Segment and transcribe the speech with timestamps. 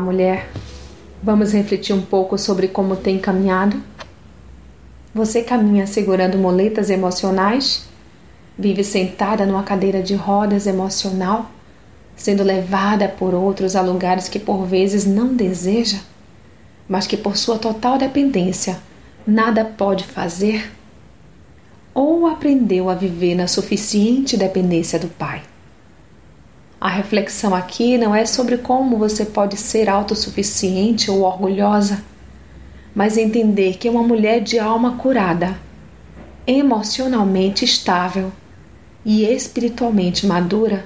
[0.00, 0.50] mulher,
[1.22, 3.82] vamos refletir um pouco sobre como tem caminhado?
[5.14, 7.86] Você caminha segurando moletas emocionais?
[8.58, 11.50] Vive sentada numa cadeira de rodas emocional,
[12.14, 16.00] sendo levada por outros a lugares que por vezes não deseja,
[16.86, 18.78] mas que por sua total dependência
[19.26, 20.70] nada pode fazer?
[21.94, 25.42] Ou aprendeu a viver na suficiente dependência do Pai?
[26.82, 32.02] A reflexão aqui não é sobre como você pode ser autossuficiente ou orgulhosa,
[32.92, 35.56] mas entender que uma mulher de alma curada,
[36.44, 38.32] emocionalmente estável
[39.04, 40.84] e espiritualmente madura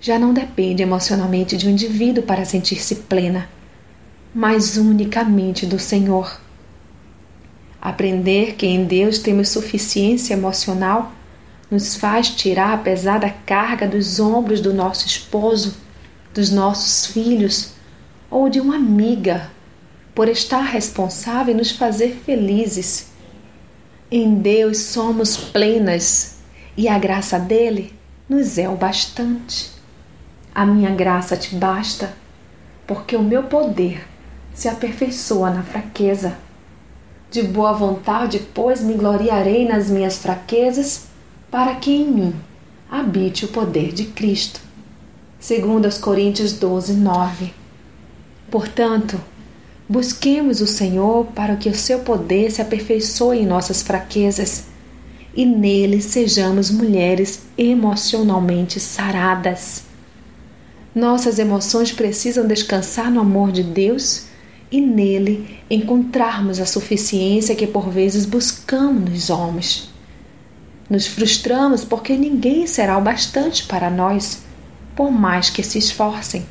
[0.00, 3.50] já não depende emocionalmente de um indivíduo para sentir-se plena,
[4.34, 6.40] mas unicamente do Senhor.
[7.82, 11.12] Aprender que em Deus temos suficiência emocional
[11.70, 15.76] nos faz tirar a pesada carga dos ombros do nosso esposo,
[16.32, 17.72] dos nossos filhos
[18.30, 19.50] ou de uma amiga,
[20.14, 23.08] por estar responsável e nos fazer felizes.
[24.10, 26.38] Em Deus somos plenas
[26.76, 27.94] e a graça dele
[28.28, 29.70] nos é o bastante.
[30.54, 32.12] A minha graça te basta,
[32.86, 34.06] porque o meu poder
[34.54, 36.36] se aperfeiçoa na fraqueza.
[37.30, 41.07] De boa vontade, pois, me gloriarei nas minhas fraquezas
[41.50, 42.34] para que em mim
[42.90, 44.60] habite o poder de Cristo.
[45.40, 47.52] Segundo aos Coríntios 12, 9.
[48.50, 49.20] Portanto,
[49.88, 54.64] busquemos o Senhor para que o seu poder se aperfeiçoe em nossas fraquezas
[55.34, 59.84] e nele sejamos mulheres emocionalmente saradas.
[60.94, 64.24] Nossas emoções precisam descansar no amor de Deus
[64.70, 69.97] e nele encontrarmos a suficiência que por vezes buscamos nos homens.
[70.88, 74.42] Nos frustramos porque ninguém será o bastante para nós,
[74.96, 76.46] por mais que se esforcem.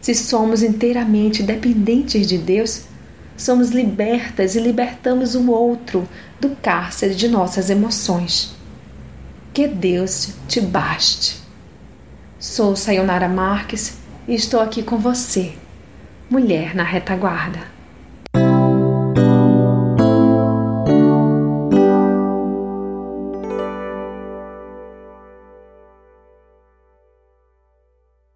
[0.00, 2.82] Se somos inteiramente dependentes de Deus,
[3.36, 6.08] somos libertas e libertamos um outro
[6.40, 8.54] do cárcere de nossas emoções.
[9.52, 11.40] Que Deus te baste.
[12.38, 13.96] Sou Sayonara Marques
[14.28, 15.54] e estou aqui com você,
[16.28, 17.75] mulher na retaguarda.